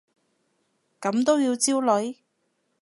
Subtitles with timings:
[0.99, 2.15] 咁都要焦慮？